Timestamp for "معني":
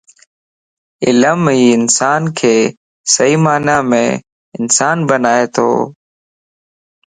3.43-3.77